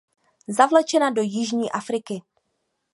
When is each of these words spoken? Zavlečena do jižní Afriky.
Zavlečena 0.47 1.09
do 1.11 1.21
jižní 1.21 1.71
Afriky. 1.71 2.21